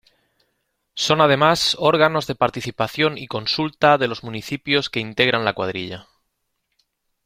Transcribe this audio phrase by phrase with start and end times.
[0.95, 6.07] Son además órganos de participación y consulta de los municipios que integran la cuadrilla.